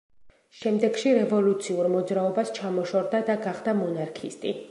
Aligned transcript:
შემდეგში 0.61 1.11
რევოლუციურ 1.17 1.91
მოძრაობას 1.97 2.51
ჩამოშორდა 2.57 3.23
და 3.31 3.39
გახდა 3.47 3.79
მონარქისტი. 3.85 4.59